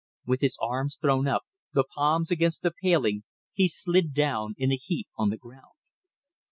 With 0.25 0.41
his 0.41 0.57
arms 0.59 0.97
thrown 0.99 1.27
up, 1.27 1.43
the 1.73 1.83
palms 1.93 2.31
against 2.31 2.63
the 2.63 2.71
paling, 2.81 3.21
he 3.53 3.67
slid 3.67 4.15
down 4.15 4.55
in 4.57 4.71
a 4.71 4.75
heap 4.75 5.07
on 5.15 5.29
the 5.29 5.37
ground. 5.37 5.75